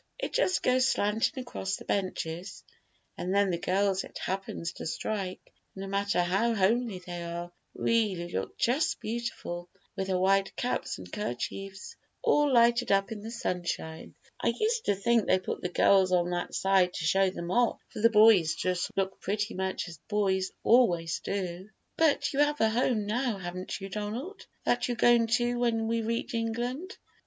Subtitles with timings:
[0.17, 2.63] It just goes slanting across the benches,
[3.19, 8.29] and then the girls it happens to strike, no matter how homely they are, really
[8.29, 14.15] look just beautiful, with their white caps and kerchiefs all lighted up in the sunshine.
[14.41, 17.79] I used to think they put the girls on that side to show them off,
[17.89, 22.71] for the boys just look pretty much as boys always do." "But you have a
[22.71, 26.97] home now, haven't you, Donald, that you're going to when we reach England?"